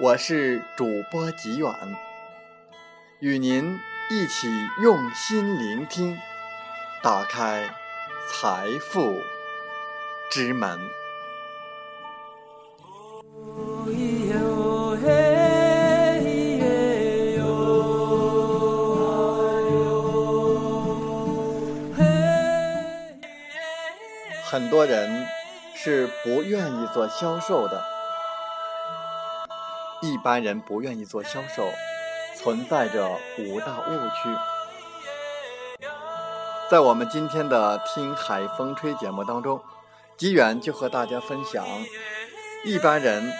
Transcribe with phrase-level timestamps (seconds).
[0.00, 1.74] 我是主播吉远，
[3.18, 3.76] 与您
[4.08, 4.48] 一起
[4.80, 6.16] 用心聆听。
[7.02, 7.68] 打开
[8.30, 9.12] 财富
[10.30, 10.78] 之门。
[24.44, 25.26] 很多人
[25.74, 27.82] 是不愿意做销售的，
[30.00, 31.68] 一般人不愿意做销售，
[32.36, 35.88] 存在着五大误区。
[36.70, 39.60] 在我们今天的《听海风吹》节目当中，
[40.16, 41.66] 吉远就和大家分享
[42.64, 43.32] 一般人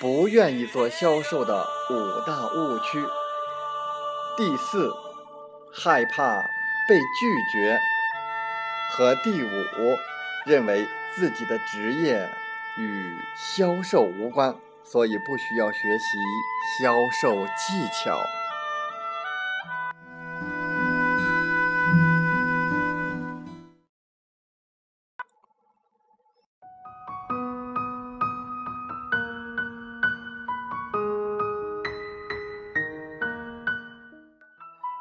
[0.00, 3.02] 不愿意做销售的五大误区。
[4.36, 4.92] 第四，
[5.72, 6.36] 害怕
[6.88, 7.78] 被拒绝；
[8.90, 9.48] 和第五，
[10.44, 12.28] 认为自己的职业
[12.76, 16.04] 与销售无关，所以不需要学习
[16.82, 18.20] 销售技巧。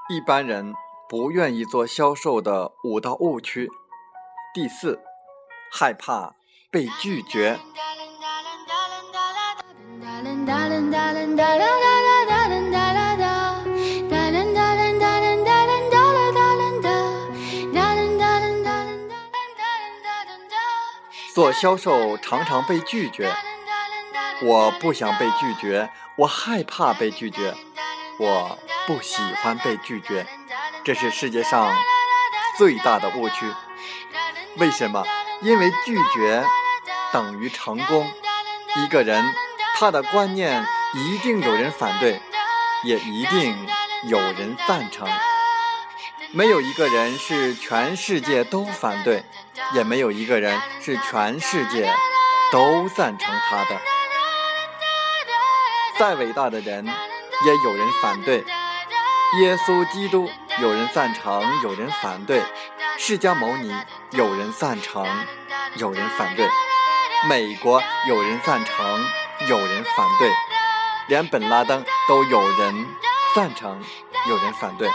[0.09, 0.73] 一般人
[1.07, 3.69] 不愿意做销售的五道误区：
[4.53, 4.99] 第四，
[5.71, 6.35] 害怕
[6.69, 7.57] 被拒绝。
[21.33, 23.33] 做销售常常被拒绝，
[24.43, 27.55] 我不想被拒绝，我害怕被拒绝，
[28.19, 28.57] 我。
[28.87, 30.25] 不喜欢被拒绝，
[30.83, 31.71] 这是世界上
[32.57, 33.45] 最大的误区。
[34.57, 35.05] 为什么？
[35.43, 36.43] 因为拒绝
[37.13, 38.11] 等于成功。
[38.77, 39.23] 一个人，
[39.81, 42.21] 他的观念一定有人反对，
[42.83, 43.67] 也一定
[44.03, 45.09] 有人赞成。
[46.33, 49.23] 没有一个人是全世界都反对，
[49.73, 51.91] 也没有一个人是全世界
[52.51, 53.81] 都赞成他的。
[55.97, 58.45] 再伟大的人，也有人反对。
[59.41, 62.43] 耶稣基督有人赞成，有人反对；
[62.99, 63.73] 释迦牟尼
[64.11, 65.07] 有人赞成，
[65.77, 66.45] 有人反对；
[67.27, 69.05] 美国有人赞成，
[69.49, 70.29] 有人反对；
[71.07, 72.85] 连本拉登都有人
[73.35, 73.81] 赞成，
[74.29, 74.87] 有人反对；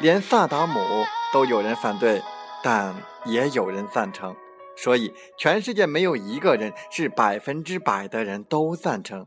[0.00, 2.22] 连萨达姆都有人反对，
[2.62, 2.94] 但
[3.24, 4.34] 也有人赞成。
[4.76, 9.26] 所以，全世界没有一个人是百分之百的人都赞成，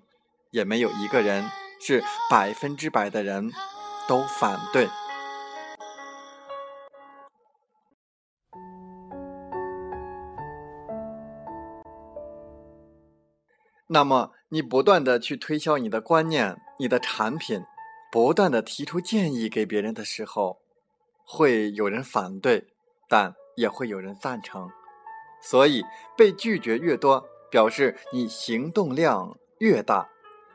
[0.51, 1.49] 也没有一个人
[1.79, 3.51] 是百分之百的人。
[4.07, 4.89] 都反对。
[13.91, 17.65] 那么，你不断的去推销你的观念、你的产品，
[18.11, 20.59] 不断的提出建议给别人的时候，
[21.25, 22.67] 会有人反对，
[23.07, 24.69] 但也会有人赞成。
[25.41, 25.83] 所以，
[26.15, 30.09] 被拒绝越多，表示你行动量越大，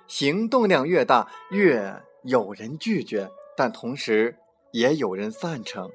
[0.07, 3.33] 行动量越大，越有人拒绝。
[3.57, 4.39] 但同时，
[4.71, 5.91] 也有人赞成。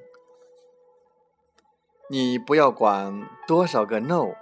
[2.10, 4.34] 你不要管多少个 no，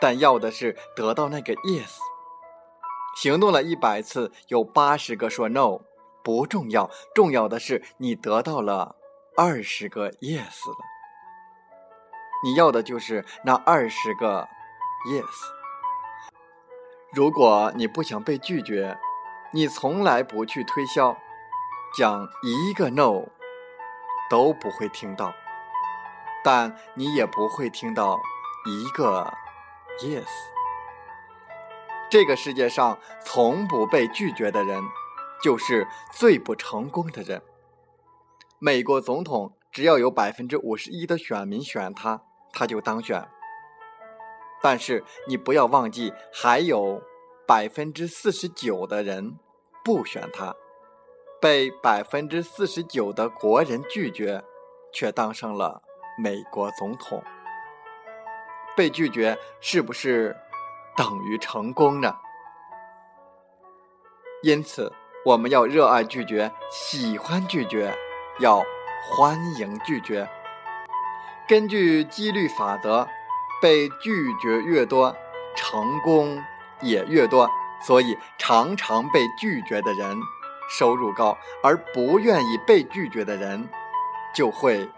[0.00, 1.96] 但要的是得到那个 yes。
[3.20, 5.80] 行动了一百次，有八十个说 no，
[6.22, 8.94] 不重要，重要的是你得到了
[9.36, 10.76] 二十个 yes 了。
[12.44, 14.46] 你要的就是那二十个
[15.10, 15.24] yes。
[17.12, 18.96] 如果你不想被拒绝，
[19.52, 21.16] 你从来不去推销。
[21.96, 23.24] 讲一个 no
[24.30, 25.34] 都不会听到，
[26.44, 28.20] 但你也不会听到
[28.64, 29.32] 一个
[30.00, 30.28] yes。
[32.10, 34.82] 这个世界上从不被拒绝的人，
[35.42, 37.42] 就是最不成功的人。
[38.58, 42.22] 美国总统只要有百分之五十一的选民选他，
[42.52, 43.28] 他就当选。
[44.60, 47.02] 但是你不要忘记，还有
[47.46, 49.38] 百分之四十九的人
[49.84, 50.56] 不选他，
[51.40, 54.42] 被百分之四十九的国人拒绝，
[54.92, 55.82] 却当上了
[56.20, 57.22] 美国总统。
[58.76, 60.36] 被拒绝是不是
[60.98, 62.16] 等于成功呢？
[64.42, 64.92] 因此，
[65.24, 67.96] 我们要热爱拒绝，喜欢拒绝，
[68.40, 68.64] 要
[69.08, 70.28] 欢迎拒绝。
[71.46, 73.06] 根据几率法则。
[73.60, 75.16] 被拒绝越多，
[75.56, 76.40] 成功
[76.80, 77.50] 也越多。
[77.82, 80.16] 所以，常常被拒绝的人
[80.70, 83.68] 收入高，而不愿意被拒绝的人
[84.32, 84.88] 就会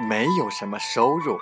[0.00, 1.38] 没有什么收入。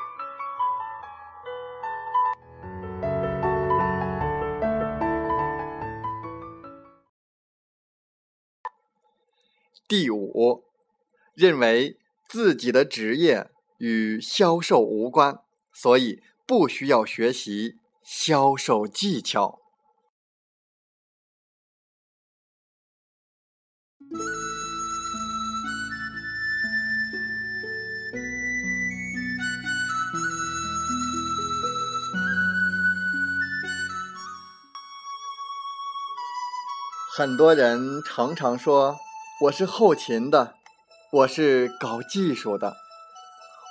[9.89, 10.65] 第五，
[11.35, 11.99] 认为
[12.29, 15.41] 自己的职业与销售无关，
[15.73, 16.23] 所以。
[16.49, 19.59] 不需要学习销售技巧。
[37.17, 38.97] 很多人常常说
[39.39, 40.55] ：“我是后勤的，
[41.13, 42.75] 我是搞技术的，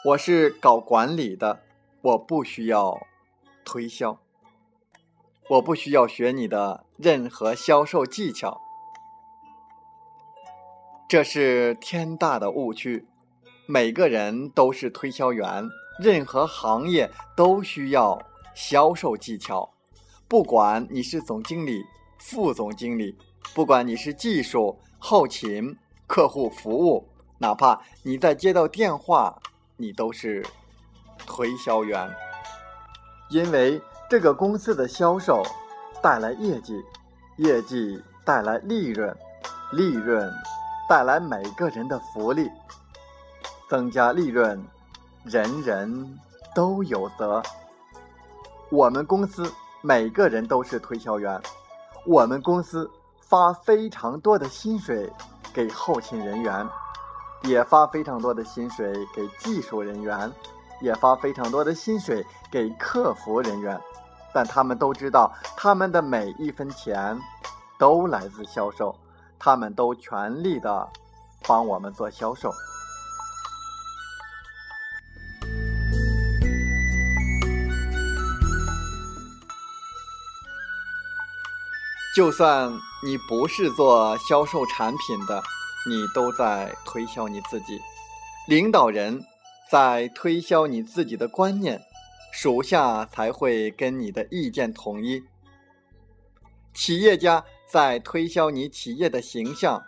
[0.05, 1.63] 我是搞管理的。”
[2.05, 3.07] 我不需要
[3.63, 4.19] 推销，
[5.49, 8.61] 我不需要学你的任何销售技巧，
[11.09, 13.07] 这是天大的误区。
[13.65, 15.67] 每个人都是推销员，
[15.99, 18.21] 任何行业都需要
[18.53, 19.73] 销售技巧。
[20.27, 21.83] 不管你是总经理、
[22.19, 23.17] 副总经理，
[23.55, 27.07] 不管你是技术、后勤、客户服务，
[27.37, 29.39] 哪怕你在接到电话，
[29.77, 30.43] 你都是。
[31.27, 32.09] 推销员，
[33.29, 33.79] 因为
[34.09, 35.43] 这个公司的销售
[36.01, 36.83] 带来业绩，
[37.37, 39.15] 业绩带来利润，
[39.71, 40.31] 利润
[40.89, 42.49] 带来每个人的福利，
[43.69, 44.63] 增加利润，
[45.23, 46.19] 人人
[46.55, 47.43] 都有责。
[48.69, 51.39] 我们公司每个人都是推销员，
[52.07, 52.89] 我们公司
[53.27, 55.11] 发非常多的薪水
[55.53, 56.67] 给后勤人员，
[57.43, 60.31] 也发非常多的薪水给技术人员。
[60.81, 63.79] 也发非常多的薪水给客服人员，
[64.33, 67.17] 但他们都知道，他们的每一分钱
[67.79, 68.93] 都来自销售，
[69.39, 70.85] 他们都全力的
[71.47, 72.51] 帮我们做销售。
[82.15, 82.71] 就算
[83.03, 85.43] 你不是做销售产品的，
[85.85, 87.77] 你都在推销你自己，
[88.47, 89.21] 领导人。
[89.67, 91.81] 在推销你自己的观念，
[92.31, 95.23] 属下才会跟你的意见统一。
[96.71, 99.83] 企业家在推销你企业的形象，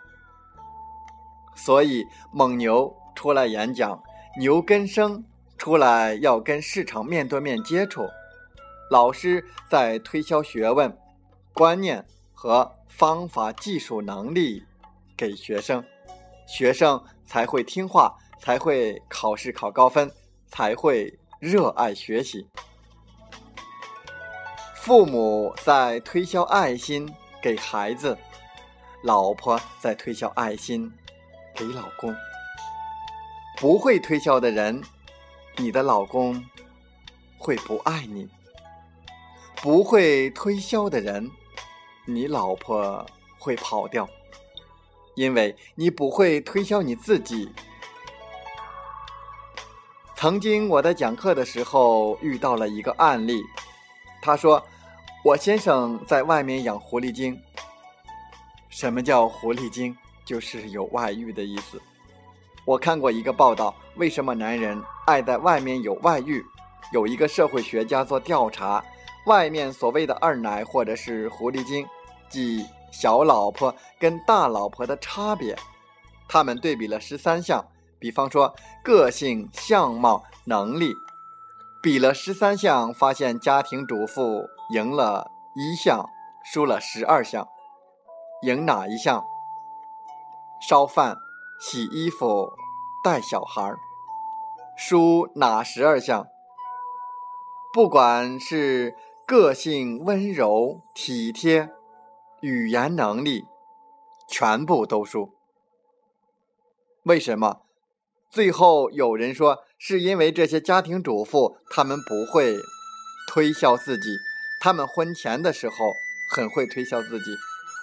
[1.54, 4.02] 所以蒙牛出来演讲，
[4.40, 5.24] 牛根生
[5.56, 8.08] 出来要跟市场面对面接触。
[8.90, 10.98] 老师在推销学问、
[11.54, 12.04] 观念
[12.40, 14.62] 和方法、技术能力
[15.16, 15.84] 给学生，
[16.46, 18.16] 学生才会听话。
[18.40, 20.12] 才会考试考高分，
[20.46, 22.46] 才会热爱学习。
[24.76, 28.16] 父母在推销爱心给孩子，
[29.02, 30.88] 老婆在推销爱心
[31.52, 32.14] 给老公。
[33.56, 34.80] 不会推销的人，
[35.56, 36.40] 你的老公
[37.36, 38.28] 会不爱你；
[39.60, 41.28] 不会推销的人，
[42.10, 43.04] 你老婆
[43.38, 44.08] 会跑掉，
[45.14, 47.52] 因为你不会推销你自己。
[50.16, 53.42] 曾经我在讲课的时候遇到了一个案例，
[54.22, 54.64] 他说
[55.22, 57.38] ：“我先生在外面养狐狸精。
[58.70, 59.94] 什么叫狐狸精？
[60.24, 61.78] 就是有外遇的意思。
[62.64, 66.42] 我看过一个报道，为什么男人爱在外面有外遇？
[66.90, 68.82] 有一个社会学家做调查，
[69.26, 71.86] 外面所谓的二奶或者是狐狸精，
[72.28, 75.56] 即小老婆跟大老婆的差别，
[76.28, 77.64] 他们对比了十三项。”
[78.00, 78.54] 比方说，
[78.84, 80.94] 个性、相貌、能力，
[81.82, 86.08] 比了十三项，发现家庭主妇赢了一项，
[86.44, 87.48] 输了十二项。
[88.42, 89.24] 赢哪一项？
[90.60, 91.16] 烧饭、
[91.58, 92.52] 洗衣服、
[93.02, 93.74] 带小孩
[94.76, 96.28] 输哪十二项？
[97.72, 101.68] 不管是个性温柔体贴，
[102.40, 103.44] 语言能力
[104.28, 105.34] 全部都输。
[107.04, 107.62] 为什么？
[108.30, 112.58] 最后有人说，是因为这些家庭主妇，她们不会
[113.26, 114.18] 推销自己，
[114.60, 115.74] 她们婚前的时候
[116.34, 117.34] 很会推销自己，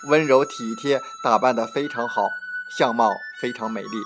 [0.07, 2.27] 温柔体贴，打扮得非常好，
[2.77, 3.09] 相貌
[3.41, 3.97] 非常美丽，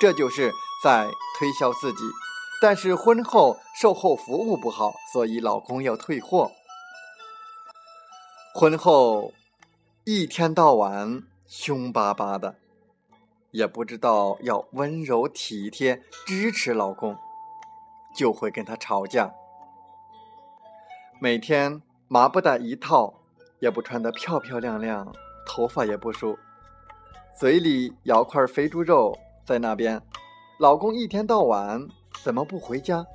[0.00, 0.52] 这就是
[0.84, 2.04] 在推销自己。
[2.60, 6.52] 但是婚后售后服务不好，所以老公要退货。
[8.54, 9.32] 婚后
[10.04, 12.56] 一天到晚凶巴巴的。
[13.52, 17.16] 也不知道要温柔体贴支持老公，
[18.16, 19.32] 就会跟他吵架。
[21.20, 23.14] 每天麻布袋一套，
[23.60, 25.14] 也不穿得漂漂亮亮，
[25.46, 26.36] 头发也不梳，
[27.38, 30.02] 嘴里咬块肥猪肉，在那边，
[30.58, 31.86] 老公一天到晚
[32.24, 33.06] 怎么不回家？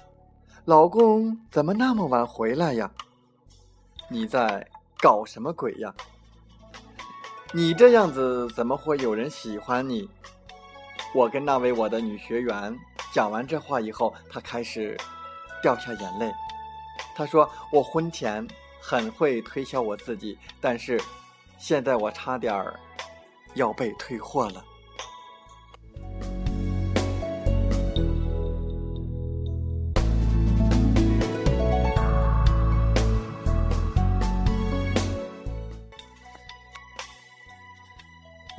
[0.63, 2.89] 老公怎么那么晚回来呀？
[4.10, 4.65] 你在
[5.01, 5.94] 搞什么鬼呀？
[7.53, 10.09] 你这样子怎么会有人喜欢你？
[11.15, 12.77] 我跟那位我的女学员
[13.13, 14.97] 讲完这话以后，她开始
[15.63, 16.29] 掉下眼泪。
[17.15, 18.45] 她说：“我婚前
[18.81, 21.01] 很会推销我自己，但是
[21.57, 22.77] 现在我差点儿
[23.53, 24.63] 要被退货了。”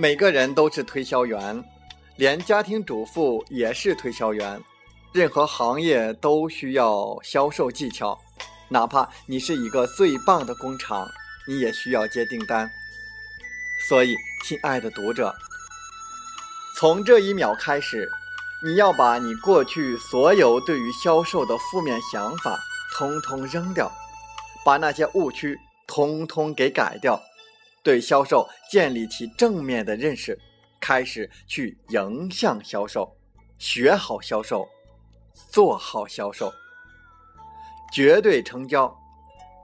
[0.00, 1.62] 每个人都是推销员。
[2.14, 4.60] 连家庭主妇也是推销员，
[5.12, 8.18] 任何行业都需要销售技巧，
[8.68, 11.06] 哪怕你是一个最棒的工厂，
[11.46, 12.68] 你也需要接订单。
[13.88, 15.32] 所以，亲爱的读者，
[16.76, 18.08] 从这一秒开始，
[18.64, 22.58] 你要把你过去所有对于销售的负面想法
[22.96, 23.92] 通通扔掉，
[24.64, 27.20] 把那些误区通通给改掉，
[27.88, 30.38] 对销售建立起正面的认识。
[30.78, 33.16] 开始去迎向销售，
[33.58, 34.68] 学好销售，
[35.50, 36.52] 做好销售，
[37.90, 38.94] 绝对成交。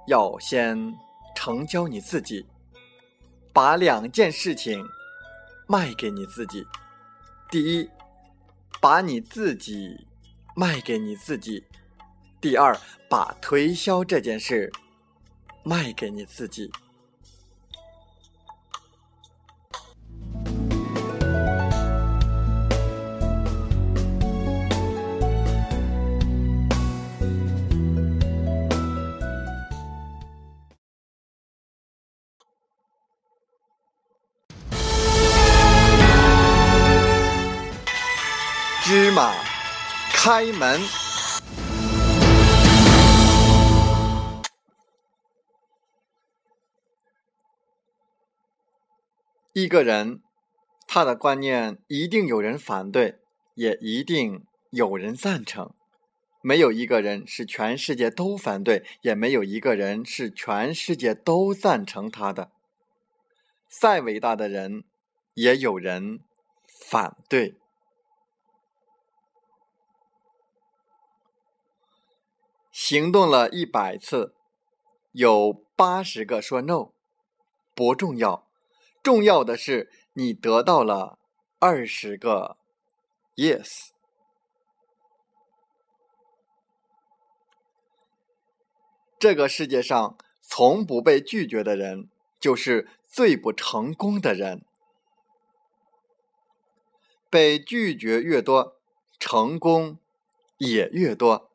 [0.06, 0.94] 要先
[1.36, 2.46] 成交你自己，
[3.52, 4.82] 把两件事情
[5.66, 6.66] 卖给你自己。
[7.50, 7.90] 第一，
[8.80, 10.06] 把你自己
[10.56, 11.62] 卖给你自己；
[12.40, 12.74] 第二，
[13.06, 14.72] 把推销这件事
[15.62, 16.72] 卖给你自己。
[40.26, 40.80] 开门。
[49.52, 50.22] 一个人，
[50.88, 53.18] 他的观念一定有人反对，
[53.54, 55.74] 也一定有人赞成。
[56.40, 62.50] 没有一个人是全世界都反对，也没有一个人是全世界都赞成他的。
[63.68, 64.84] 再伟大的人，
[65.34, 66.20] 也有人
[66.88, 67.56] 反对。
[72.74, 74.34] 行动了一百次，
[75.12, 76.90] 有八十个说 no，
[77.72, 78.48] 不重要，
[79.00, 81.20] 重要的是你得到了
[81.60, 82.56] 二十个
[83.36, 83.90] yes。
[89.20, 94.64] 这个世界上从不被拒绝的人，就是最不成功的人。
[97.30, 98.76] 被拒绝越多，
[99.20, 100.00] 成功
[100.58, 101.53] 也越多。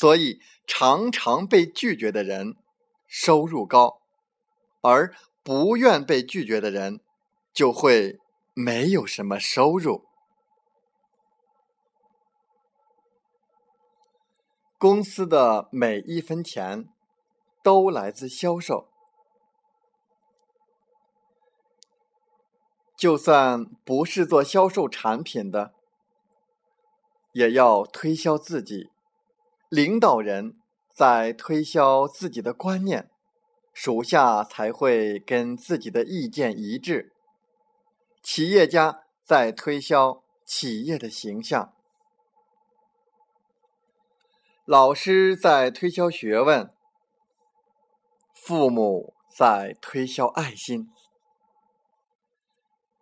[0.00, 2.54] 所以，常常被拒绝的人
[3.08, 4.00] 收入高，
[4.80, 5.12] 而
[5.42, 7.00] 不愿被拒绝的人
[7.52, 8.20] 就会
[8.54, 10.04] 没有什么收入。
[14.78, 16.88] 公司的每一分钱
[17.64, 18.86] 都来自销售，
[22.96, 25.74] 就算不是做销售产品的，
[27.32, 28.92] 也要推销自己。
[29.68, 30.56] 领导人
[30.94, 33.10] 在推销自己的观念，
[33.74, 37.12] 属下才会跟自己的意见一致。
[38.22, 41.74] 企业家在推销企业的形象，
[44.64, 46.72] 老师在推销学问，
[48.34, 50.90] 父母在推销爱心。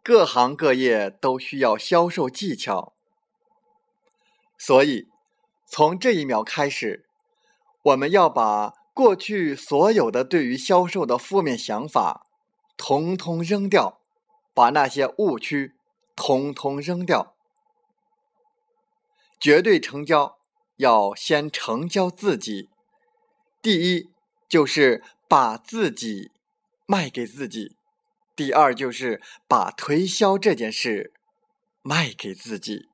[0.02, 2.92] 各行各业都需要销售技巧，
[4.58, 5.06] 所以。
[5.66, 7.06] 从这一秒开始，
[7.82, 12.26] 我们要把过去所有的对于销售的负面想法，
[12.76, 14.00] 统统扔掉，
[14.54, 15.74] 把那些误区
[16.14, 17.34] 统统扔掉。
[19.38, 20.38] 绝对成交，
[20.76, 22.70] 要先成交自己。
[23.60, 24.10] 第一
[24.48, 26.30] 就是把自己
[26.86, 27.76] 卖给自己，
[28.34, 31.12] 第二就是把推销这件事
[31.82, 32.88] 卖给自己。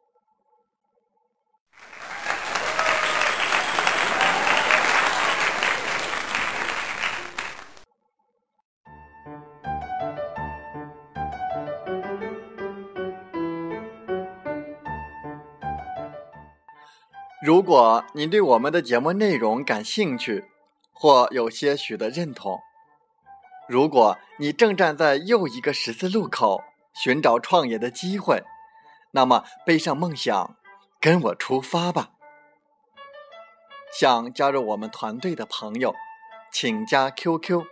[17.45, 20.45] 如果您对我们的节目内容感兴趣，
[20.93, 22.61] 或有些许的认同，
[23.69, 26.63] 如果你正站在又一个十字路口
[26.95, 28.45] 寻找创业的机会，
[29.11, 30.57] 那么背上梦想，
[31.01, 32.11] 跟我出发吧！
[33.93, 35.97] 想加入我们团队的朋友，
[36.53, 37.65] 请加 QQ：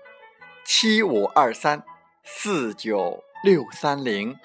[0.65, 1.85] 七五二三
[2.25, 4.37] 四九六三零，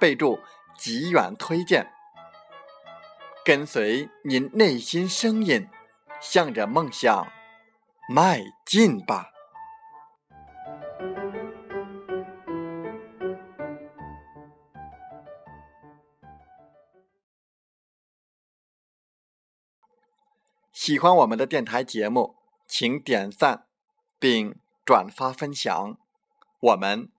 [0.00, 0.40] 备注
[0.76, 1.88] “极远推荐”。
[3.44, 5.68] 跟随您内心声音，
[6.20, 7.26] 向着梦想
[8.08, 9.32] 迈进吧！
[20.72, 22.36] 喜欢我们的电台节目，
[22.68, 23.66] 请点赞
[24.20, 25.98] 并转发分享。
[26.60, 27.10] 我们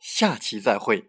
[0.00, 1.08] 下期再会。